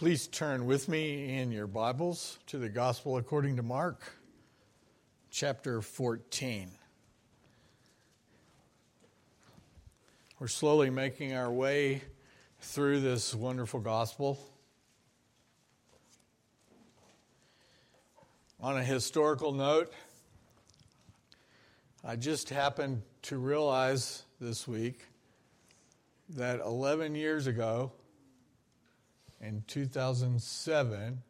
Please 0.00 0.28
turn 0.28 0.64
with 0.64 0.88
me 0.88 1.38
in 1.38 1.52
your 1.52 1.66
Bibles 1.66 2.38
to 2.46 2.56
the 2.56 2.70
Gospel 2.70 3.18
according 3.18 3.56
to 3.56 3.62
Mark, 3.62 4.14
chapter 5.30 5.82
14. 5.82 6.70
We're 10.38 10.48
slowly 10.48 10.88
making 10.88 11.34
our 11.34 11.52
way 11.52 12.00
through 12.60 13.00
this 13.00 13.34
wonderful 13.34 13.80
Gospel. 13.80 14.38
On 18.58 18.78
a 18.78 18.82
historical 18.82 19.52
note, 19.52 19.92
I 22.02 22.16
just 22.16 22.48
happened 22.48 23.02
to 23.24 23.36
realize 23.36 24.22
this 24.40 24.66
week 24.66 25.04
that 26.30 26.60
11 26.60 27.14
years 27.16 27.46
ago, 27.46 27.92
in 29.40 29.62
2007, 29.66 31.22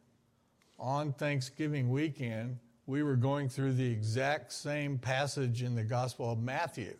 on 0.79 1.13
Thanksgiving 1.13 1.89
weekend, 1.89 2.57
we 2.85 3.03
were 3.03 3.15
going 3.15 3.47
through 3.47 3.73
the 3.73 3.89
exact 3.89 4.51
same 4.51 4.97
passage 4.97 5.63
in 5.63 5.75
the 5.75 5.83
Gospel 5.83 6.31
of 6.31 6.39
Matthew. 6.39 6.95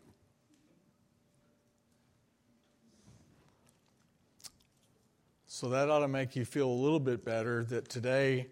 So 5.48 5.70
that 5.70 5.90
ought 5.90 6.00
to 6.00 6.08
make 6.08 6.36
you 6.36 6.46
feel 6.46 6.68
a 6.68 6.72
little 6.72 7.00
bit 7.00 7.26
better 7.26 7.64
that 7.66 7.90
today 7.90 8.48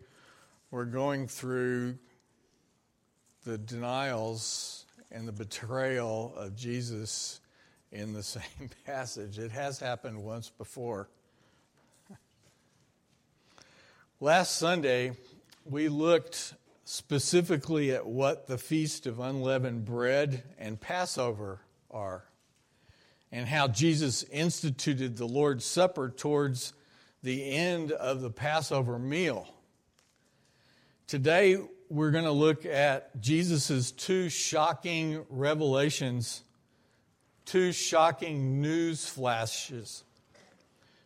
we're 0.69 0.85
going 0.85 1.27
through 1.27 1.97
the 3.45 3.57
denials 3.57 4.85
and 5.11 5.27
the 5.27 5.31
betrayal 5.31 6.33
of 6.35 6.55
Jesus 6.55 7.39
in 7.91 8.13
the 8.13 8.21
same 8.37 8.69
passage. 8.85 9.39
It 9.39 9.51
has 9.51 9.79
happened 9.79 10.21
once 10.23 10.49
before. 10.49 11.09
Last 14.21 14.57
Sunday, 14.57 15.13
we 15.63 15.87
looked 15.87 16.53
specifically 16.83 17.93
at 17.93 18.05
what 18.05 18.47
the 18.47 18.57
Feast 18.57 19.07
of 19.07 19.21
Unleavened 19.21 19.85
Bread 19.85 20.43
and 20.57 20.77
Passover 20.77 21.61
are, 21.89 22.25
and 23.31 23.47
how 23.47 23.69
Jesus 23.69 24.23
instituted 24.23 25.15
the 25.15 25.25
Lord's 25.25 25.63
Supper 25.63 26.09
towards 26.09 26.73
the 27.23 27.49
end 27.49 27.93
of 27.93 28.19
the 28.19 28.29
Passover 28.29 28.99
meal. 28.99 29.47
Today, 31.07 31.55
we're 31.89 32.11
going 32.11 32.25
to 32.25 32.31
look 32.31 32.65
at 32.65 33.21
Jesus' 33.21 33.89
two 33.89 34.27
shocking 34.27 35.25
revelations, 35.29 36.43
two 37.45 37.71
shocking 37.71 38.59
news 38.61 39.07
flashes. 39.07 40.03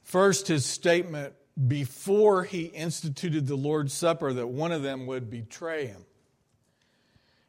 First, 0.02 0.48
his 0.48 0.66
statement 0.66 1.36
before 1.68 2.44
he 2.44 2.64
instituted 2.64 3.48
the 3.48 3.56
Lord's 3.56 3.94
Supper 3.94 4.34
that 4.34 4.48
one 4.48 4.72
of 4.72 4.82
them 4.82 5.06
would 5.06 5.30
betray 5.30 5.86
him. 5.86 6.06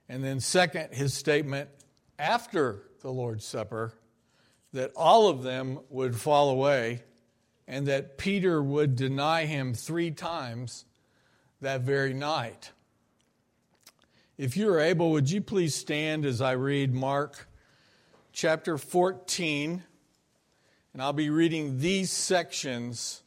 And 0.08 0.22
then, 0.22 0.40
second, 0.40 0.92
his 0.92 1.14
statement 1.14 1.70
after 2.18 2.82
the 3.00 3.10
Lord's 3.10 3.44
Supper 3.44 3.94
that 4.72 4.92
all 4.96 5.28
of 5.28 5.42
them 5.42 5.80
would 5.88 6.16
fall 6.16 6.50
away 6.50 7.02
and 7.66 7.86
that 7.86 8.18
Peter 8.18 8.62
would 8.62 8.96
deny 8.96 9.46
him 9.46 9.72
three 9.72 10.10
times 10.10 10.84
that 11.60 11.80
very 11.80 12.12
night. 12.12 12.72
If 14.36 14.56
you 14.56 14.68
are 14.70 14.80
able, 14.80 15.12
would 15.12 15.30
you 15.30 15.40
please 15.40 15.74
stand 15.74 16.26
as 16.26 16.40
I 16.40 16.52
read 16.52 16.92
Mark 16.92 17.48
chapter 18.32 18.76
14? 18.76 19.82
And 20.92 21.02
I'll 21.02 21.12
be 21.12 21.30
reading 21.30 21.78
these 21.78 22.10
sections 22.10 23.23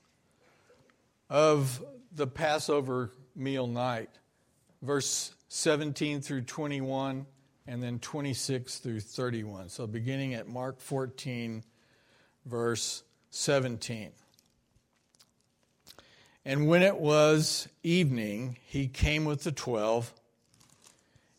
of 1.29 1.83
the 2.11 2.27
Passover 2.27 3.11
meal 3.35 3.67
night, 3.67 4.09
verse 4.81 5.33
17 5.49 6.21
through 6.21 6.41
21, 6.41 7.25
and 7.67 7.83
then 7.83 7.99
26 7.99 8.79
through 8.79 8.99
31. 9.01 9.69
So 9.69 9.87
beginning 9.87 10.33
at 10.33 10.47
Mark 10.47 10.79
14, 10.79 11.63
verse 12.45 13.03
17. 13.29 14.11
And 16.45 16.67
when 16.67 16.81
it 16.81 16.97
was 16.97 17.67
evening, 17.83 18.57
he 18.65 18.87
came 18.87 19.25
with 19.25 19.43
the 19.43 19.51
twelve. 19.51 20.13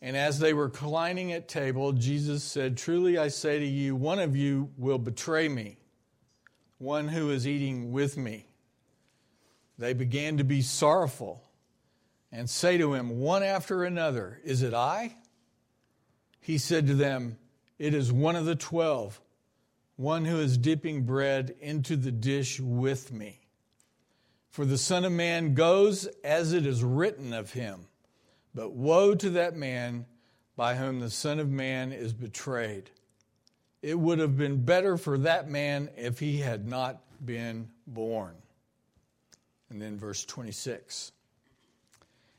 And 0.02 0.16
as 0.16 0.38
they 0.38 0.52
were 0.52 0.66
reclining 0.66 1.32
at 1.32 1.48
table, 1.48 1.92
Jesus 1.92 2.44
said, 2.44 2.76
Truly 2.76 3.16
I 3.16 3.28
say 3.28 3.58
to 3.58 3.66
you, 3.66 3.96
one 3.96 4.18
of 4.18 4.36
you 4.36 4.70
will 4.76 4.98
betray 4.98 5.48
me, 5.48 5.78
one 6.76 7.08
who 7.08 7.30
is 7.30 7.48
eating 7.48 7.90
with 7.90 8.18
me 8.18 8.48
they 9.78 9.92
began 9.92 10.36
to 10.38 10.44
be 10.44 10.60
sorrowful 10.60 11.42
and 12.32 12.50
say 12.50 12.76
to 12.78 12.94
him 12.94 13.20
one 13.20 13.42
after 13.42 13.84
another, 13.84 14.40
Is 14.44 14.62
it 14.62 14.74
I? 14.74 15.16
He 16.40 16.58
said 16.58 16.86
to 16.88 16.94
them, 16.94 17.38
It 17.78 17.94
is 17.94 18.12
one 18.12 18.36
of 18.36 18.44
the 18.44 18.56
twelve, 18.56 19.20
one 19.96 20.24
who 20.24 20.38
is 20.38 20.58
dipping 20.58 21.04
bread 21.04 21.54
into 21.60 21.96
the 21.96 22.12
dish 22.12 22.60
with 22.60 23.12
me. 23.12 23.40
For 24.50 24.64
the 24.64 24.78
Son 24.78 25.04
of 25.04 25.12
Man 25.12 25.54
goes 25.54 26.06
as 26.24 26.52
it 26.52 26.66
is 26.66 26.82
written 26.82 27.32
of 27.32 27.52
him. 27.52 27.86
But 28.54 28.72
woe 28.72 29.14
to 29.14 29.30
that 29.30 29.54
man 29.54 30.06
by 30.56 30.74
whom 30.74 30.98
the 30.98 31.10
Son 31.10 31.38
of 31.38 31.48
Man 31.48 31.92
is 31.92 32.12
betrayed. 32.12 32.90
It 33.82 33.98
would 33.98 34.18
have 34.18 34.36
been 34.36 34.64
better 34.64 34.96
for 34.96 35.18
that 35.18 35.48
man 35.48 35.90
if 35.96 36.18
he 36.18 36.38
had 36.38 36.66
not 36.66 37.00
been 37.24 37.68
born. 37.86 38.34
And 39.70 39.80
then 39.80 39.98
verse 39.98 40.24
26. 40.24 41.12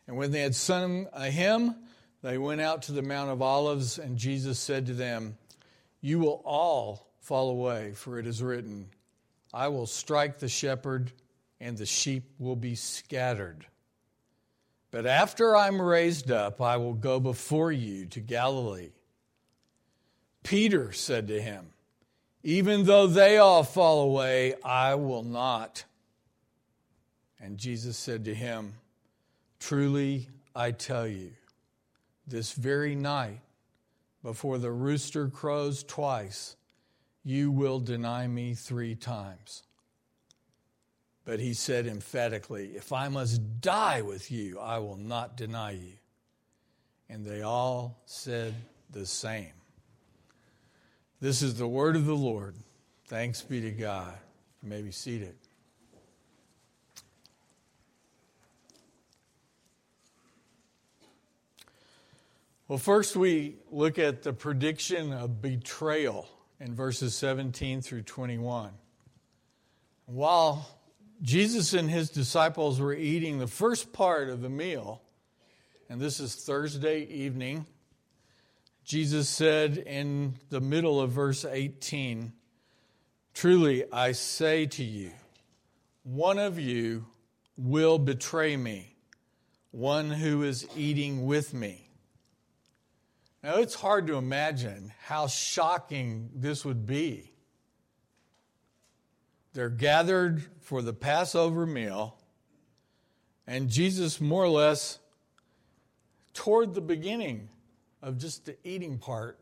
And 0.07 0.17
when 0.17 0.31
they 0.31 0.41
had 0.41 0.55
sung 0.55 1.07
a 1.13 1.29
hymn, 1.29 1.75
they 2.21 2.37
went 2.37 2.61
out 2.61 2.83
to 2.83 2.91
the 2.91 3.01
Mount 3.01 3.29
of 3.29 3.41
Olives, 3.41 3.99
and 3.99 4.17
Jesus 4.17 4.59
said 4.59 4.87
to 4.87 4.93
them, 4.93 5.37
You 6.01 6.19
will 6.19 6.41
all 6.43 7.07
fall 7.21 7.49
away, 7.49 7.93
for 7.93 8.17
it 8.19 8.25
is 8.25 8.41
written, 8.41 8.89
I 9.53 9.67
will 9.67 9.85
strike 9.85 10.39
the 10.39 10.49
shepherd, 10.49 11.11
and 11.59 11.77
the 11.77 11.85
sheep 11.85 12.23
will 12.39 12.55
be 12.55 12.75
scattered. 12.75 13.65
But 14.91 15.05
after 15.05 15.55
I'm 15.55 15.81
raised 15.81 16.31
up, 16.31 16.61
I 16.61 16.77
will 16.77 16.93
go 16.93 17.19
before 17.19 17.71
you 17.71 18.05
to 18.07 18.19
Galilee. 18.19 18.91
Peter 20.43 20.91
said 20.91 21.27
to 21.27 21.41
him, 21.41 21.67
Even 22.43 22.85
though 22.85 23.07
they 23.07 23.37
all 23.37 23.63
fall 23.63 24.01
away, 24.01 24.55
I 24.63 24.95
will 24.95 25.23
not. 25.23 25.85
And 27.39 27.57
Jesus 27.57 27.97
said 27.97 28.25
to 28.25 28.35
him, 28.35 28.73
Truly 29.59 30.29
I 30.55 30.71
tell 30.71 31.07
you, 31.07 31.31
this 32.27 32.53
very 32.53 32.95
night, 32.95 33.39
before 34.23 34.57
the 34.57 34.71
rooster 34.71 35.27
crows 35.29 35.83
twice, 35.83 36.55
you 37.23 37.51
will 37.51 37.79
deny 37.79 38.27
me 38.27 38.53
three 38.53 38.95
times. 38.95 39.63
But 41.25 41.39
he 41.39 41.53
said 41.53 41.87
emphatically, 41.87 42.71
If 42.75 42.91
I 42.91 43.07
must 43.07 43.61
die 43.61 44.01
with 44.01 44.31
you, 44.31 44.59
I 44.59 44.79
will 44.79 44.97
not 44.97 45.37
deny 45.37 45.71
you. 45.71 45.93
And 47.09 47.25
they 47.25 47.41
all 47.41 48.01
said 48.05 48.53
the 48.91 49.05
same. 49.05 49.53
This 51.21 51.41
is 51.41 51.55
the 51.55 51.67
word 51.67 51.95
of 51.95 52.05
the 52.05 52.15
Lord. 52.15 52.55
Thanks 53.05 53.41
be 53.41 53.61
to 53.61 53.71
God. 53.71 54.13
You 54.61 54.69
may 54.69 54.81
be 54.81 54.91
seated. 54.91 55.35
Well, 62.69 62.77
first 62.77 63.15
we 63.15 63.55
look 63.71 63.97
at 63.97 64.21
the 64.21 64.31
prediction 64.31 65.11
of 65.11 65.41
betrayal 65.41 66.27
in 66.59 66.75
verses 66.75 67.15
17 67.15 67.81
through 67.81 68.03
21. 68.03 68.69
While 70.05 70.69
Jesus 71.23 71.73
and 71.73 71.89
his 71.89 72.11
disciples 72.11 72.79
were 72.79 72.93
eating 72.93 73.39
the 73.39 73.47
first 73.47 73.91
part 73.91 74.29
of 74.29 74.41
the 74.41 74.51
meal, 74.51 75.01
and 75.89 75.99
this 75.99 76.19
is 76.19 76.35
Thursday 76.35 77.05
evening, 77.05 77.65
Jesus 78.85 79.27
said 79.27 79.75
in 79.75 80.35
the 80.51 80.61
middle 80.61 81.01
of 81.01 81.09
verse 81.09 81.45
18, 81.45 82.33
Truly 83.33 83.91
I 83.91 84.11
say 84.11 84.67
to 84.67 84.83
you, 84.83 85.09
one 86.03 86.37
of 86.37 86.59
you 86.59 87.07
will 87.57 87.97
betray 87.97 88.55
me, 88.55 88.95
one 89.71 90.11
who 90.11 90.43
is 90.43 90.67
eating 90.77 91.25
with 91.25 91.51
me. 91.51 91.88
Now, 93.41 93.57
it's 93.57 93.75
hard 93.75 94.07
to 94.07 94.15
imagine 94.15 94.91
how 95.05 95.27
shocking 95.27 96.29
this 96.35 96.65
would 96.65 96.85
be. 96.85 97.31
They're 99.53 99.69
gathered 99.69 100.43
for 100.59 100.81
the 100.81 100.93
Passover 100.93 101.65
meal, 101.65 102.17
and 103.47 103.69
Jesus, 103.69 104.19
more 104.19 104.43
or 104.43 104.49
less, 104.49 104.99
toward 106.33 106.73
the 106.73 106.81
beginning 106.81 107.49
of 108.01 108.17
just 108.17 108.45
the 108.45 108.57
eating 108.63 108.97
part, 108.97 109.39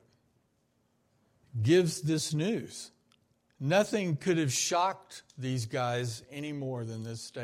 gives 1.62 2.02
this 2.02 2.34
news. 2.34 2.92
Nothing 3.60 4.16
could 4.16 4.38
have 4.38 4.54
shocked 4.54 5.24
these 5.38 5.66
guys 5.66 6.24
any 6.32 6.54
more 6.54 6.86
than 6.86 7.04
this 7.04 7.22
statement. 7.22 7.36